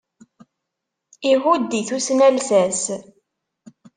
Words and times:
Ihud 1.31 1.69
i 1.79 1.81
tusna 1.87 2.27
lsas. 2.35 2.81